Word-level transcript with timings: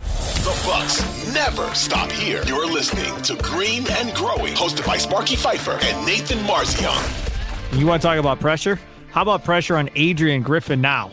The 0.00 0.62
Bucks 0.66 1.34
never 1.34 1.72
stop 1.74 2.10
here. 2.10 2.42
You're 2.46 2.66
listening 2.66 3.20
to 3.22 3.36
Green 3.36 3.84
and 3.90 4.14
Growing, 4.14 4.54
hosted 4.54 4.86
by 4.86 4.96
Sparky 4.96 5.36
Fifer 5.36 5.78
and 5.82 6.06
Nathan 6.06 6.38
Marzion. 6.38 7.78
You 7.78 7.86
want 7.86 8.02
to 8.02 8.08
talk 8.08 8.18
about 8.18 8.40
pressure? 8.40 8.80
How 9.10 9.22
about 9.22 9.44
pressure 9.44 9.76
on 9.76 9.90
Adrian 9.94 10.42
Griffin 10.42 10.80
now 10.80 11.12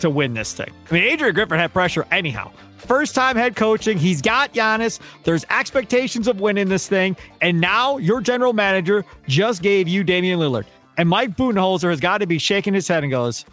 to 0.00 0.08
win 0.08 0.34
this 0.34 0.52
thing? 0.52 0.70
I 0.90 0.94
mean, 0.94 1.02
Adrian 1.04 1.34
Griffin 1.34 1.58
had 1.58 1.72
pressure 1.72 2.06
anyhow. 2.10 2.52
First 2.78 3.14
time 3.14 3.36
head 3.36 3.56
coaching. 3.56 3.98
He's 3.98 4.22
got 4.22 4.54
Giannis. 4.54 5.00
There's 5.24 5.44
expectations 5.50 6.28
of 6.28 6.40
winning 6.40 6.68
this 6.68 6.88
thing. 6.88 7.16
And 7.40 7.60
now 7.60 7.98
your 7.98 8.20
general 8.20 8.52
manager 8.52 9.04
just 9.26 9.62
gave 9.62 9.88
you 9.88 10.04
Damian 10.04 10.38
Lillard. 10.38 10.64
And 10.96 11.08
Mike 11.08 11.36
Budenholzer 11.36 11.90
has 11.90 12.00
got 12.00 12.18
to 12.18 12.26
be 12.26 12.38
shaking 12.38 12.74
his 12.74 12.86
head 12.88 13.02
and 13.02 13.10
goes, 13.10 13.44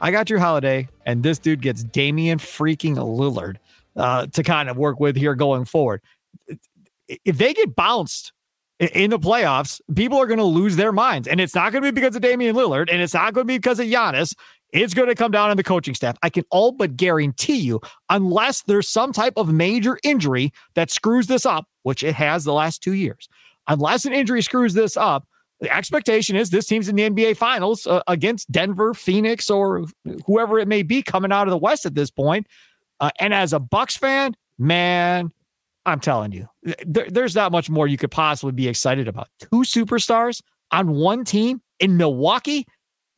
I 0.00 0.10
got 0.10 0.28
your 0.28 0.38
holiday. 0.38 0.88
And 1.04 1.22
this 1.22 1.38
dude 1.38 1.62
gets 1.62 1.82
Damian 1.84 2.38
freaking 2.38 2.96
Lillard 2.96 3.56
uh, 3.96 4.26
to 4.28 4.42
kind 4.42 4.68
of 4.68 4.76
work 4.76 5.00
with 5.00 5.16
here 5.16 5.34
going 5.34 5.64
forward. 5.64 6.02
If 7.08 7.38
they 7.38 7.54
get 7.54 7.74
bounced 7.74 8.32
in 8.78 9.10
the 9.10 9.18
playoffs, 9.18 9.80
people 9.94 10.18
are 10.18 10.26
going 10.26 10.38
to 10.38 10.44
lose 10.44 10.76
their 10.76 10.92
minds. 10.92 11.28
And 11.28 11.40
it's 11.40 11.54
not 11.54 11.72
going 11.72 11.82
to 11.82 11.92
be 11.92 12.00
because 12.00 12.14
of 12.16 12.22
Damian 12.22 12.54
Lillard 12.54 12.88
and 12.90 13.00
it's 13.00 13.14
not 13.14 13.32
going 13.32 13.46
to 13.46 13.48
be 13.48 13.58
because 13.58 13.80
of 13.80 13.86
Giannis. 13.86 14.34
It's 14.72 14.94
going 14.94 15.08
to 15.08 15.14
come 15.14 15.30
down 15.30 15.50
on 15.50 15.56
the 15.56 15.62
coaching 15.62 15.94
staff. 15.94 16.16
I 16.22 16.28
can 16.28 16.44
all 16.50 16.72
but 16.72 16.96
guarantee 16.96 17.56
you, 17.56 17.80
unless 18.10 18.62
there's 18.62 18.88
some 18.88 19.12
type 19.12 19.34
of 19.36 19.52
major 19.52 19.98
injury 20.02 20.52
that 20.74 20.90
screws 20.90 21.28
this 21.28 21.46
up, 21.46 21.66
which 21.84 22.02
it 22.02 22.14
has 22.16 22.44
the 22.44 22.52
last 22.52 22.82
two 22.82 22.92
years, 22.92 23.28
unless 23.68 24.04
an 24.04 24.12
injury 24.12 24.42
screws 24.42 24.74
this 24.74 24.96
up, 24.96 25.26
the 25.60 25.74
expectation 25.74 26.36
is 26.36 26.50
this 26.50 26.66
team's 26.66 26.88
in 26.88 26.96
the 26.96 27.08
NBA 27.08 27.36
Finals 27.36 27.86
uh, 27.86 28.02
against 28.08 28.50
Denver, 28.52 28.92
Phoenix, 28.92 29.48
or 29.48 29.86
whoever 30.26 30.58
it 30.58 30.68
may 30.68 30.82
be 30.82 31.02
coming 31.02 31.32
out 31.32 31.46
of 31.46 31.50
the 31.50 31.56
West 31.56 31.86
at 31.86 31.94
this 31.94 32.10
point. 32.10 32.46
Uh, 33.00 33.10
and 33.18 33.34
as 33.34 33.52
a 33.52 33.58
Bucks 33.58 33.96
fan, 33.96 34.34
man, 34.58 35.30
I'm 35.84 36.00
telling 36.00 36.32
you, 36.32 36.48
there, 36.86 37.06
there's 37.08 37.34
not 37.34 37.52
much 37.52 37.70
more 37.70 37.86
you 37.86 37.96
could 37.96 38.10
possibly 38.10 38.52
be 38.52 38.68
excited 38.68 39.08
about. 39.08 39.28
Two 39.40 39.62
superstars 39.62 40.42
on 40.70 40.90
one 40.90 41.24
team 41.24 41.60
in 41.78 41.96
Milwaukee. 41.96 42.66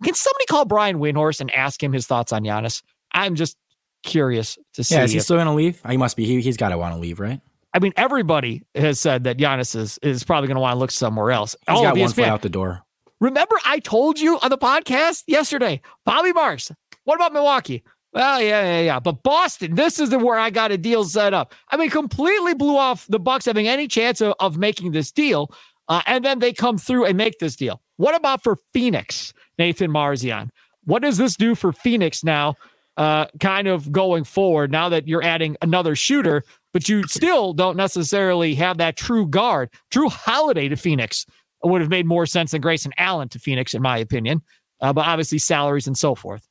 Can 0.05 0.15
somebody 0.15 0.45
call 0.47 0.65
Brian 0.65 0.99
Windhorst 0.99 1.41
and 1.41 1.51
ask 1.53 1.83
him 1.83 1.93
his 1.93 2.07
thoughts 2.07 2.33
on 2.33 2.45
Giannis? 2.45 2.83
I'm 3.13 3.35
just 3.35 3.57
curious 4.03 4.59
to 4.75 4.85
see. 4.85 4.95
Yeah, 4.95 5.05
is 5.05 5.13
he 5.13 5.19
if, 5.19 5.25
still 5.25 5.37
going 5.37 5.47
to 5.47 5.55
leave? 5.55 5.81
He 5.89 5.97
must 5.97 6.17
be. 6.17 6.25
He, 6.25 6.41
he's 6.41 6.57
got 6.57 6.69
to 6.69 6.79
want 6.79 6.95
to 6.95 7.01
leave, 7.01 7.21
right? 7.21 7.41
I 7.75 7.81
mean, 7.81 7.93
everybody 7.97 8.63
has 8.75 8.99
said 8.99 9.25
that 9.25 9.39
Giannis 9.39 9.77
is, 9.77 9.99
is 10.03 10.25
probably 10.25 10.49
going 10.49 10.57
to 10.57 10.61
want 10.61 10.75
to 10.75 10.79
look 10.79 10.91
somewhere 10.91 11.31
else. 11.31 11.57
He's 11.69 11.77
All 11.77 11.83
got 11.83 11.97
one 11.97 12.11
foot 12.11 12.25
out 12.25 12.43
the 12.43 12.49
door. 12.49 12.83
Remember, 13.21 13.57
I 13.65 13.81
told 13.81 14.21
you 14.21 14.39
on 14.41 14.51
the 14.51 14.59
podcast 14.59 15.25
yesterday, 15.27 15.81
Bobby 16.05 16.33
Marks. 16.33 16.71
What 17.05 17.17
about 17.17 17.33
Milwaukee? 17.33 17.83
Well, 18.19 18.43
yeah, 18.43 18.65
yeah, 18.65 18.81
yeah. 18.81 18.99
But 18.99 19.23
Boston, 19.23 19.77
this 19.77 20.01
is 20.01 20.11
the 20.11 20.19
where 20.19 20.41
I 20.41 20.51
got 20.51 20.73
a 20.73 20.77
deal 20.77 21.05
set 21.05 21.33
up. 21.33 21.55
I 21.71 21.77
mean, 21.77 21.89
completely 21.89 22.53
blew 22.53 22.77
off 22.77 23.07
the 23.07 23.21
Bucks 23.21 23.45
having 23.45 23.69
any 23.69 23.87
chance 23.87 24.21
of, 24.21 24.35
of 24.41 24.59
making 24.59 24.91
this 24.91 25.13
deal. 25.13 25.53
Uh, 25.87 26.03
and 26.05 26.25
then 26.25 26.41
they 26.41 26.53
come 26.53 26.79
through 26.79 27.05
and 27.05 27.17
make 27.17 27.39
this 27.39 27.55
deal. 27.55 27.81
What 27.97 28.17
about 28.17 28.43
for 28.43 28.57
Phoenix, 28.73 29.33
Nathan 29.57 29.93
Marzion? 29.93 30.49
What 30.85 31.03
does 31.03 31.17
this 31.17 31.37
do 31.37 31.55
for 31.55 31.73
Phoenix 31.73 32.25
now, 32.25 32.57
uh, 32.97 33.27
kind 33.39 33.69
of 33.69 33.93
going 33.93 34.25
forward, 34.25 34.73
now 34.73 34.89
that 34.89 35.07
you're 35.07 35.23
adding 35.23 35.57
another 35.63 35.95
shooter, 35.95 36.43
but 36.73 36.89
you 36.89 37.05
still 37.07 37.53
don't 37.53 37.77
necessarily 37.77 38.57
have 38.57 38.79
that 38.79 38.97
true 38.97 39.29
guard? 39.29 39.71
Jrue 39.93 40.11
Holiday 40.11 40.69
to 40.69 40.77
Phoenix 40.77 41.25
would 41.63 41.81
have 41.83 41.91
made 41.91 42.05
more 42.05 42.27
sense 42.27 42.51
than 42.51 42.63
Grayson 42.63 42.93
Allen 42.99 43.29
to 43.29 43.39
Phoenix, 43.39 43.75
in 43.75 43.83
my 43.83 43.97
opinion. 43.97 44.43
Uh, 44.81 44.93
but 44.93 45.07
obviously, 45.07 45.39
salaries 45.39 45.87
and 45.87 45.97
so 45.97 46.17
forth. 46.17 46.48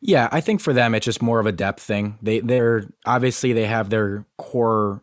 Yeah, 0.00 0.28
I 0.30 0.40
think 0.40 0.60
for 0.60 0.72
them 0.72 0.94
it's 0.94 1.04
just 1.04 1.22
more 1.22 1.40
of 1.40 1.46
a 1.46 1.52
depth 1.52 1.82
thing. 1.82 2.18
They 2.22 2.40
they're 2.40 2.84
obviously 3.04 3.52
they 3.52 3.66
have 3.66 3.90
their 3.90 4.24
core 4.36 5.02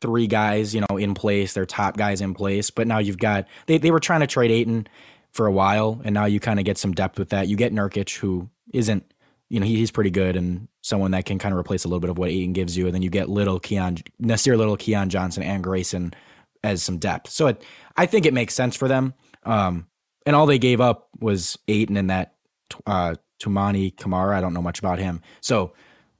three 0.00 0.26
guys, 0.26 0.74
you 0.74 0.82
know, 0.82 0.96
in 0.96 1.14
place, 1.14 1.54
their 1.54 1.66
top 1.66 1.96
guys 1.96 2.20
in 2.20 2.34
place, 2.34 2.70
but 2.70 2.86
now 2.86 2.98
you've 2.98 3.18
got 3.18 3.46
they 3.66 3.78
they 3.78 3.90
were 3.90 4.00
trying 4.00 4.20
to 4.20 4.26
trade 4.26 4.50
Ayton 4.50 4.88
for 5.32 5.46
a 5.46 5.52
while 5.52 6.00
and 6.04 6.14
now 6.14 6.24
you 6.24 6.40
kind 6.40 6.58
of 6.58 6.64
get 6.64 6.78
some 6.78 6.92
depth 6.92 7.18
with 7.18 7.30
that. 7.30 7.48
You 7.48 7.56
get 7.56 7.72
Nurkic 7.72 8.16
who 8.18 8.48
isn't, 8.72 9.04
you 9.48 9.60
know, 9.60 9.66
he, 9.66 9.76
he's 9.76 9.90
pretty 9.90 10.10
good 10.10 10.36
and 10.36 10.68
someone 10.82 11.12
that 11.12 11.26
can 11.26 11.38
kind 11.38 11.52
of 11.52 11.58
replace 11.58 11.84
a 11.84 11.88
little 11.88 12.00
bit 12.00 12.10
of 12.10 12.18
what 12.18 12.30
Ayton 12.30 12.52
gives 12.52 12.76
you 12.76 12.86
and 12.86 12.94
then 12.94 13.02
you 13.02 13.10
get 13.10 13.28
little 13.28 13.60
Keon 13.60 13.98
Nassir 14.20 14.56
Little 14.58 14.76
Keon 14.76 15.10
Johnson 15.10 15.42
and 15.44 15.62
Grayson 15.62 16.12
as 16.64 16.82
some 16.82 16.98
depth. 16.98 17.30
So 17.30 17.48
it, 17.48 17.64
I 17.96 18.06
think 18.06 18.26
it 18.26 18.34
makes 18.34 18.54
sense 18.54 18.74
for 18.74 18.88
them. 18.88 19.14
Um 19.44 19.86
and 20.26 20.34
all 20.34 20.46
they 20.46 20.58
gave 20.58 20.80
up 20.80 21.08
was 21.20 21.56
Ayton 21.68 21.96
and 21.96 22.10
that 22.10 22.34
uh 22.86 23.14
Toumani 23.44 23.96
Camara. 23.96 24.36
I 24.36 24.40
don't 24.40 24.54
know 24.54 24.62
much 24.62 24.78
about 24.78 24.98
him. 24.98 25.20
So 25.40 25.72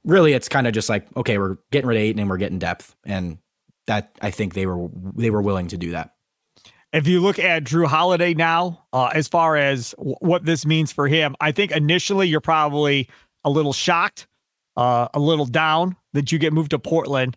really 0.03 0.33
it's 0.33 0.49
kind 0.49 0.67
of 0.67 0.73
just 0.73 0.89
like, 0.89 1.07
okay, 1.17 1.37
we're 1.37 1.57
getting 1.71 1.87
rid 1.87 1.97
of 1.97 2.03
Ayton 2.03 2.19
and 2.19 2.29
we're 2.29 2.37
getting 2.37 2.59
depth. 2.59 2.95
And 3.05 3.39
that 3.87 4.17
I 4.21 4.31
think 4.31 4.53
they 4.53 4.65
were 4.65 4.89
they 5.15 5.29
were 5.29 5.41
willing 5.41 5.67
to 5.69 5.77
do 5.77 5.91
that. 5.91 6.11
If 6.93 7.07
you 7.07 7.19
look 7.19 7.39
at 7.39 7.65
Jrue 7.65 7.87
Holiday 7.87 8.33
now, 8.33 8.85
uh, 8.93 9.09
as 9.13 9.27
far 9.27 9.57
as 9.57 9.91
w- 9.97 10.15
what 10.21 10.45
this 10.45 10.65
means 10.65 10.91
for 10.91 11.07
him, 11.07 11.35
I 11.41 11.51
think 11.51 11.71
initially 11.71 12.27
you're 12.27 12.39
probably 12.39 13.09
a 13.43 13.49
little 13.49 13.73
shocked, 13.73 14.27
uh, 14.77 15.09
a 15.13 15.19
little 15.19 15.45
down 15.45 15.97
that 16.13 16.31
you 16.31 16.39
get 16.39 16.53
moved 16.53 16.71
to 16.71 16.79
Portland. 16.79 17.35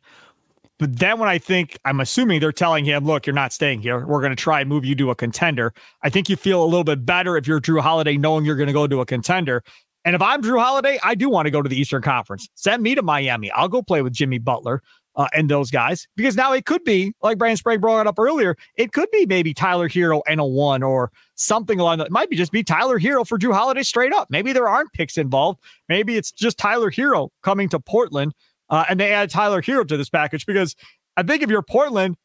But 0.79 0.99
then 0.99 1.19
when 1.19 1.29
I 1.29 1.39
think, 1.39 1.77
I'm 1.85 2.01
assuming 2.01 2.41
they're 2.41 2.53
telling 2.53 2.85
him, 2.85 3.05
look, 3.05 3.27
you're 3.27 3.35
not 3.35 3.53
staying 3.53 3.83
here. 3.83 4.07
We're 4.07 4.21
going 4.21 4.31
to 4.31 4.37
try 4.37 4.61
and 4.61 4.69
move 4.69 4.85
you 4.85 4.95
to 4.97 5.11
a 5.11 5.15
contender. 5.15 5.75
I 6.03 6.11
think 6.11 6.29
you 6.29 6.37
feel 6.37 6.63
a 6.63 6.67
little 6.67 6.85
bit 6.85 7.05
better 7.05 7.37
if 7.37 7.47
you're 7.47 7.61
Jrue 7.61 7.81
Holiday 7.81 8.17
knowing 8.17 8.45
you're 8.45 8.57
going 8.57 8.69
to 8.69 8.73
go 8.73 8.87
to 8.87 9.01
a 9.01 9.07
contender. 9.07 9.65
And 10.05 10.15
if 10.15 10.23
I'm 10.23 10.43
Jrue 10.43 10.63
Holiday, 10.63 10.99
I 11.03 11.15
do 11.15 11.29
want 11.29 11.47
to 11.47 11.51
go 11.51 11.61
to 11.61 11.69
the 11.69 11.79
Eastern 11.79 12.03
Conference. 12.03 12.49
Send 12.55 12.83
me 12.83 12.95
to 12.95 13.03
Miami. 13.03 13.51
I'll 13.51 13.69
go 13.69 13.83
play 13.83 14.03
with 14.03 14.13
Jimmy 14.13 14.39
Butler 14.39 14.83
uh, 15.17 15.27
and 15.35 15.51
those 15.51 15.71
guys 15.71 16.07
because 16.17 16.37
now 16.37 16.53
it 16.53 16.65
could 16.65 16.85
be 16.85 17.13
like 17.23 17.37
Brandon 17.39 17.57
Sprague 17.57 17.81
brought 17.81 18.07
up 18.07 18.19
earlier. 18.19 18.57
It 18.77 18.93
could 18.93 19.11
be 19.11 19.27
maybe 19.27 19.53
Tyler 19.53 19.89
Herro 19.89 20.23
and 20.29 20.41
a 20.41 20.45
one 20.45 20.83
or 20.85 21.11
something 21.35 21.81
along 21.81 21.99
that. 21.99 22.07
It 22.07 22.13
might 22.13 22.31
be 22.31 22.37
just 22.37 22.53
be 22.53 22.63
Tyler 22.63 23.01
Herro 23.01 23.27
for 23.27 23.37
Jrue 23.37 23.53
Holiday 23.53 23.83
straight 23.83 24.13
up. 24.13 24.29
Maybe 24.31 24.53
there 24.53 24.69
aren't 24.69 24.93
picks 24.93 25.19
involved. 25.19 25.61
Maybe 25.89 26.17
it's 26.17 26.31
just 26.31 26.57
Tyler 26.57 26.91
Herro 26.91 27.31
coming 27.43 27.69
to 27.71 27.81
Portland 27.81 28.33
uh, 28.71 28.85
and 28.89 28.99
they 29.01 29.13
add 29.13 29.31
Tyler 29.31 29.63
Herro 29.63 29.87
to 29.87 29.97
this 29.97 30.11
package 30.11 30.47
because 30.47 30.77
I 31.17 31.23
think 31.23 31.43
if 31.43 31.51
you're 31.51 31.63
Portland, 31.63 32.17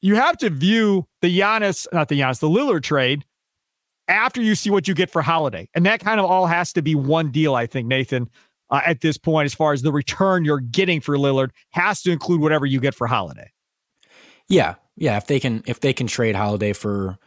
you 0.00 0.14
have 0.16 0.38
to 0.38 0.50
view 0.50 1.06
the 1.20 1.38
Giannis, 1.38 1.86
not 1.92 2.08
the 2.08 2.20
Giannis, 2.20 2.40
the 2.40 2.48
Lillard 2.48 2.82
trade 2.82 3.24
after 4.08 4.42
you 4.42 4.54
see 4.54 4.70
what 4.70 4.88
you 4.88 4.94
get 4.94 5.10
for 5.10 5.22
Holiday. 5.22 5.68
And 5.74 5.86
that 5.86 6.00
kind 6.00 6.18
of 6.18 6.26
all 6.26 6.46
has 6.46 6.72
to 6.72 6.82
be 6.82 6.94
one 6.94 7.30
deal, 7.30 7.54
I 7.54 7.66
think, 7.66 7.86
Nathan, 7.86 8.28
uh, 8.70 8.80
at 8.84 9.00
this 9.00 9.16
point, 9.18 9.46
as 9.46 9.54
far 9.54 9.72
as 9.72 9.82
the 9.82 9.92
return 9.92 10.44
you're 10.44 10.60
getting 10.60 11.00
for 11.00 11.16
Lillard 11.16 11.50
has 11.70 12.02
to 12.02 12.10
include 12.10 12.40
whatever 12.40 12.66
you 12.66 12.80
get 12.80 12.94
for 12.94 13.06
Holiday. 13.06 13.50
Yeah. 14.48 14.74
Yeah. 14.96 15.16
If 15.16 15.26
they 15.26 15.40
can 15.40 15.62
if 15.66 15.80
they 15.80 15.92
can 15.92 16.06
trade 16.06 16.34
Holiday 16.34 16.72
for, 16.72 17.18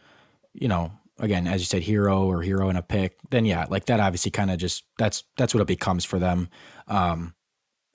you 0.52 0.68
know, 0.68 0.92
again, 1.18 1.46
as 1.46 1.60
you 1.60 1.66
said, 1.66 1.82
Herro 1.82 2.22
or 2.24 2.42
Herro 2.42 2.68
and 2.68 2.78
a 2.78 2.82
pick, 2.82 3.16
then 3.30 3.44
yeah, 3.44 3.66
like 3.68 3.86
that 3.86 4.00
obviously 4.00 4.30
kind 4.30 4.50
of 4.50 4.58
just 4.58 4.84
that's 4.98 5.24
that's 5.36 5.54
what 5.54 5.60
it 5.60 5.66
becomes 5.66 6.04
for 6.04 6.18
them. 6.18 6.48
Um 6.86 7.34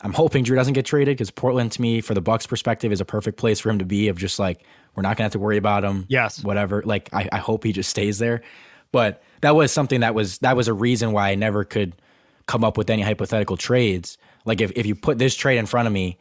I'm 0.01 0.13
hoping 0.13 0.46
Jrue 0.46 0.56
doesn't 0.56 0.74
get 0.74 0.86
traded 0.86 1.18
because 1.18 1.31
Portland 1.31 1.74
to 1.74 1.81
me, 1.81 2.01
for 2.01 2.13
the 2.13 2.22
Bucks 2.22 2.48
perspective, 2.48 2.92
is 2.92 3.01
a 3.01 3.06
perfect 3.06 3.38
place 3.38 3.60
for 3.60 3.69
him 3.69 3.80
to 3.80 3.86
be. 3.86 4.07
Of 4.07 4.18
just 4.18 4.40
like 4.40 4.63
we're 4.96 5.04
not 5.04 5.18
gonna 5.18 5.25
have 5.25 5.34
to 5.34 5.40
worry 5.40 5.57
about 5.57 5.84
him. 5.84 6.06
Yes, 6.07 6.44
whatever. 6.44 6.81
Like 6.86 7.10
I, 7.13 7.28
I 7.31 7.38
hope 7.38 7.63
he 7.63 7.74
just 7.74 7.90
stays 7.90 8.19
there. 8.19 8.42
But 8.92 9.22
that 9.42 9.56
was 9.56 9.72
something 9.72 10.00
that 10.00 10.16
was 10.16 10.40
that 10.40 10.56
was 10.56 10.68
a 10.68 10.74
reason 10.74 11.12
why 11.12 11.30
I 11.30 11.36
never 11.36 11.63
could 11.63 11.94
come 12.46 12.63
up 12.63 12.78
with 12.78 12.90
any 12.90 13.01
hypothetical 13.01 13.57
trades. 13.57 14.18
Like 14.46 14.62
if, 14.62 14.72
if 14.75 14.86
you 14.86 14.96
put 14.96 15.19
this 15.19 15.36
trade 15.36 15.57
in 15.57 15.66
front 15.66 15.88
of 15.88 15.94
me 15.94 16.18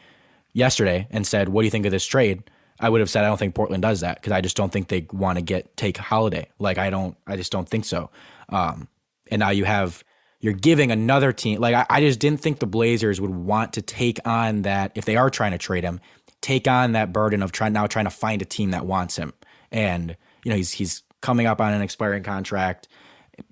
yesterday 0.53 1.07
and 1.11 1.27
said, 1.27 1.49
"What 1.49 1.63
do 1.63 1.67
you 1.67 1.71
think 1.71 1.87
of 1.87 1.93
this 1.93 2.07
trade?" 2.07 2.43
I 2.81 2.89
would 2.89 3.01
have 3.01 3.11
said 3.11 3.25
I 3.25 3.29
don't 3.29 3.39
think 3.39 3.55
Portland 3.55 3.83
does 3.83 4.01
that 4.01 4.17
because 4.17 4.33
I 4.33 4.41
just 4.41 4.57
don't 4.57 4.73
think 4.73 4.89
they 4.89 5.07
want 5.13 5.37
to 5.37 5.43
get 5.43 5.77
take 5.77 5.97
Holiday. 5.97 6.49
Like 6.59 6.79
I 6.79 6.91
don't, 6.91 7.17
I 7.27 7.37
just 7.37 7.51
don't 7.51 7.69
think 7.69 7.85
so. 7.85 8.11
Um, 8.51 8.89
and 9.31 9.41
now 9.41 9.51
you 9.51 9.65
have 9.65 10.05
you're 10.41 10.53
giving 10.53 10.93
another 10.93 11.33
team 11.33 11.61
like 11.61 11.75
I, 11.75 11.87
I 11.91 12.01
just 12.01 12.21
didn't 12.21 12.41
think 12.41 12.59
the 12.59 12.67
Blazers 12.67 13.21
would 13.21 13.31
want 13.31 13.75
to 13.75 13.83
take 13.83 14.19
on 14.27 14.63
that 14.63 14.93
if 14.95 15.05
they 15.05 15.17
are 15.17 15.31
trying 15.31 15.53
to 15.53 15.59
trade 15.59 15.85
him, 15.85 16.01
take 16.41 16.69
on 16.69 16.93
that 16.93 17.13
burden 17.13 17.43
of 17.43 17.53
trying 17.53 17.73
now 17.73 17.87
trying 17.87 18.07
to 18.07 18.11
find 18.11 18.43
a 18.43 18.45
team 18.45 18.71
that 18.71 18.87
wants 18.87 19.17
him. 19.17 19.33
And 19.73 20.17
you 20.45 20.51
know 20.51 20.57
he's 20.57 20.73
he's 20.73 21.03
coming 21.21 21.47
up 21.47 21.61
on 21.61 21.73
an 21.73 21.83
expiring 21.83 22.23
contract, 22.23 22.89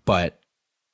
but 0.04 0.40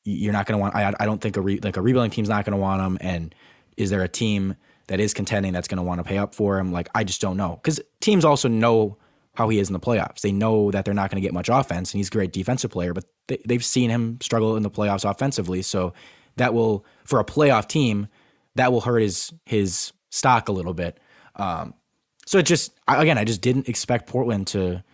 you're 0.05 0.33
not 0.33 0.47
going 0.47 0.59
to 0.59 0.61
want. 0.61 0.75
I 0.75 0.93
I 0.99 1.07
don't 1.07 1.21
think 1.21 1.37
a 1.37 1.41
re, 1.41 1.61
like 1.63 1.77
a 1.77 1.83
rebuilding 1.83 2.11
team's 2.11 2.29
not 2.29 2.45
going 2.45 2.53
to 2.53 2.59
want 2.59 2.83
him. 2.83 2.99
And 3.01 3.35
is 3.77 3.91
there 3.91 4.03
a 4.03 4.09
team? 4.09 4.57
that 4.89 5.01
is 5.01 5.15
contending 5.15 5.53
that's 5.53 5.69
going 5.69 5.79
to 5.79 5.83
want 5.83 6.01
to 6.01 6.05
pay 6.05 6.19
up 6.19 6.35
for 6.35 6.59
him. 6.59 6.73
Like, 6.73 6.89
I 6.95 7.05
just 7.05 7.21
don't 7.21 7.37
know. 7.37 7.59
Because 7.63 7.81
teams 8.01 8.25
also 8.25 8.49
know 8.49 8.99
how 9.35 9.49
he 9.49 9.59
is 9.59 9.69
in 9.69 9.73
the 9.73 9.81
playoffs. 9.81 10.21
They 10.21 10.33
know 10.33 10.71
that 10.71 10.85
they're 10.85 10.95
not 10.95 11.11
going 11.11 11.21
to 11.21 11.27
get 11.27 11.33
much 11.33 11.49
offense, 11.49 11.93
and 11.93 11.99
he's 11.99 12.09
a 12.09 12.11
great 12.11 12.33
defensive 12.33 12.71
player, 12.71 12.93
but 12.93 13.05
they, 13.29 13.39
they've 13.47 13.65
seen 13.65 13.91
him 13.91 14.19
struggle 14.21 14.57
in 14.57 14.63
the 14.63 14.71
playoffs 14.71 15.09
offensively. 15.09 15.63
So 15.63 15.95
that 16.37 16.55
will, 16.55 16.85
for 17.05 17.19
a 17.19 17.25
playoff 17.25 17.69
team, 17.69 18.09
that 18.57 18.73
will 18.73 18.83
hurt 18.83 19.01
his 19.01 19.33
his 19.47 19.93
stock 20.11 20.49
a 20.49 20.53
little 20.53 20.75
bit. 20.75 20.99
Um, 21.37 21.75
so 22.27 22.39
it 22.39 22.47
just 22.47 22.73
again, 22.87 23.19
I 23.19 23.25
just 23.25 23.41
didn't 23.41 23.69
expect 23.69 24.09
Portland 24.09 24.47
to 24.49 24.85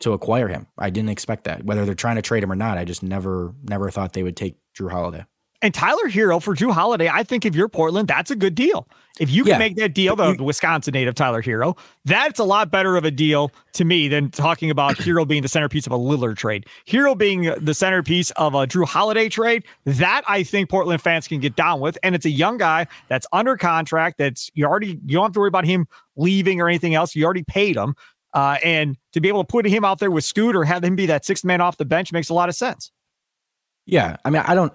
to 0.00 0.12
acquire 0.12 0.48
him. 0.48 0.66
I 0.76 0.90
didn't 0.90 1.10
expect 1.10 1.44
that. 1.44 1.64
Whether 1.64 1.84
they're 1.84 1.94
trying 1.94 2.16
to 2.16 2.22
trade 2.22 2.42
him 2.42 2.52
or 2.52 2.56
not, 2.56 2.78
I 2.78 2.84
just 2.84 3.02
never 3.02 3.54
never 3.62 3.90
thought 3.90 4.12
they 4.12 4.22
would 4.22 4.36
take 4.36 4.56
Jrue 4.76 4.90
Holiday. 4.90 5.24
And 5.60 5.74
Tyler 5.74 6.08
Herro 6.08 6.40
for 6.40 6.54
Jrue 6.54 6.72
Holiday, 6.72 7.08
I 7.08 7.24
think 7.24 7.44
if 7.44 7.54
you're 7.54 7.68
Portland, 7.68 8.06
that's 8.06 8.30
a 8.30 8.36
good 8.36 8.54
deal. 8.54 8.86
If 9.18 9.28
you 9.28 9.42
can 9.42 9.54
yeah. 9.54 9.58
make 9.58 9.74
that 9.76 9.92
deal, 9.92 10.14
the 10.14 10.36
Wisconsin 10.40 10.92
native 10.92 11.16
Tyler 11.16 11.42
Herro, 11.42 11.76
that's 12.04 12.38
a 12.38 12.44
lot 12.44 12.70
better 12.70 12.96
of 12.96 13.04
a 13.04 13.10
deal 13.10 13.50
to 13.72 13.84
me 13.84 14.06
than 14.06 14.30
talking 14.30 14.70
about 14.70 14.96
Herro 14.98 15.26
being 15.26 15.42
the 15.42 15.48
centerpiece 15.48 15.84
of 15.86 15.92
a 15.92 15.98
Lillard 15.98 16.36
trade. 16.36 16.66
Hero 16.84 17.16
being 17.16 17.52
the 17.60 17.74
centerpiece 17.74 18.30
of 18.32 18.54
a 18.54 18.68
Jrue 18.68 18.86
Holiday 18.86 19.28
trade, 19.28 19.64
that 19.84 20.22
I 20.28 20.44
think 20.44 20.70
Portland 20.70 21.02
fans 21.02 21.26
can 21.26 21.40
get 21.40 21.56
down 21.56 21.80
with. 21.80 21.98
And 22.04 22.14
it's 22.14 22.26
a 22.26 22.30
young 22.30 22.58
guy 22.58 22.86
that's 23.08 23.26
under 23.32 23.56
contract. 23.56 24.18
That's 24.18 24.52
you 24.54 24.64
already 24.64 25.00
you 25.06 25.14
don't 25.14 25.24
have 25.24 25.32
to 25.32 25.40
worry 25.40 25.48
about 25.48 25.64
him 25.64 25.88
leaving 26.14 26.60
or 26.60 26.68
anything 26.68 26.94
else. 26.94 27.16
You 27.16 27.24
already 27.24 27.44
paid 27.44 27.76
him. 27.76 27.96
Uh, 28.32 28.58
and 28.62 28.96
to 29.12 29.20
be 29.20 29.26
able 29.26 29.42
to 29.42 29.46
put 29.46 29.66
him 29.66 29.84
out 29.84 29.98
there 29.98 30.10
with 30.10 30.22
Scoot 30.22 30.54
or 30.54 30.62
have 30.62 30.84
him 30.84 30.94
be 30.94 31.06
that 31.06 31.24
sixth 31.24 31.44
man 31.44 31.60
off 31.60 31.78
the 31.78 31.84
bench 31.84 32.12
makes 32.12 32.28
a 32.28 32.34
lot 32.34 32.48
of 32.48 32.54
sense. 32.54 32.92
Yeah, 33.86 34.16
I 34.24 34.30
mean, 34.30 34.42
I 34.46 34.54
don't. 34.54 34.72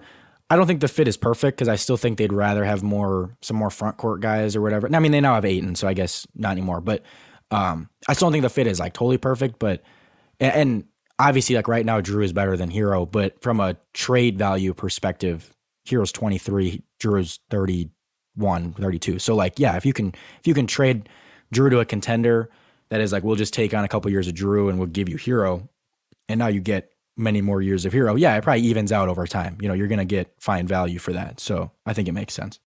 I 0.50 0.56
don't 0.56 0.66
think 0.66 0.80
the 0.80 0.88
fit 0.88 1.08
is 1.08 1.16
perfect 1.16 1.56
because 1.56 1.68
I 1.68 1.76
still 1.76 1.96
think 1.96 2.18
they'd 2.18 2.32
rather 2.32 2.64
have 2.64 2.82
more 2.82 3.36
some 3.40 3.56
more 3.56 3.70
front 3.70 3.96
court 3.96 4.20
guys 4.20 4.54
or 4.54 4.60
whatever. 4.60 4.88
I 4.94 4.98
mean, 4.98 5.12
they 5.12 5.20
now 5.20 5.34
have 5.34 5.44
Ayton, 5.44 5.74
so 5.74 5.88
I 5.88 5.94
guess 5.94 6.26
not 6.34 6.52
anymore. 6.52 6.80
But 6.80 7.02
um, 7.50 7.88
I 8.08 8.12
still 8.12 8.26
don't 8.26 8.32
think 8.32 8.42
the 8.42 8.50
fit 8.50 8.66
is 8.66 8.78
like 8.78 8.92
totally 8.92 9.18
perfect. 9.18 9.58
But 9.58 9.82
and, 10.40 10.52
and 10.54 10.84
obviously, 11.18 11.56
like 11.56 11.68
right 11.68 11.86
now, 11.86 12.00
Jrue 12.00 12.24
is 12.24 12.32
better 12.32 12.56
than 12.56 12.70
Herro. 12.70 13.10
But 13.10 13.40
from 13.40 13.58
a 13.58 13.76
trade 13.94 14.38
value 14.38 14.74
perspective, 14.74 15.54
Herro's 15.88 16.12
twenty 16.12 16.38
three, 16.38 16.82
Jrue's 17.00 17.40
31, 17.50 18.74
32. 18.74 19.18
So 19.18 19.34
like, 19.34 19.58
yeah, 19.58 19.76
if 19.76 19.86
you 19.86 19.92
can 19.94 20.08
if 20.08 20.46
you 20.46 20.54
can 20.54 20.66
trade 20.66 21.08
Jrue 21.54 21.70
to 21.70 21.80
a 21.80 21.84
contender 21.86 22.50
that 22.90 23.00
is 23.00 23.12
like, 23.12 23.24
we'll 23.24 23.36
just 23.36 23.54
take 23.54 23.72
on 23.72 23.84
a 23.84 23.88
couple 23.88 24.10
years 24.10 24.28
of 24.28 24.34
Jrue 24.34 24.68
and 24.68 24.78
we'll 24.78 24.88
give 24.88 25.08
you 25.08 25.16
Herro, 25.16 25.68
and 26.28 26.38
now 26.38 26.48
you 26.48 26.60
get 26.60 26.93
many 27.16 27.40
more 27.40 27.62
years 27.62 27.84
of 27.84 27.92
Herro, 27.92 28.18
yeah, 28.18 28.36
it 28.36 28.42
probably 28.42 28.62
evens 28.62 28.92
out 28.92 29.08
over 29.08 29.26
time. 29.26 29.56
You 29.60 29.68
know, 29.68 29.74
you're 29.74 29.88
going 29.88 29.98
to 29.98 30.04
get 30.04 30.32
fine 30.38 30.66
value 30.66 30.98
for 30.98 31.12
that. 31.12 31.40
So 31.40 31.70
I 31.86 31.92
think 31.92 32.08
it 32.08 32.12
makes 32.12 32.34
sense. 32.34 32.58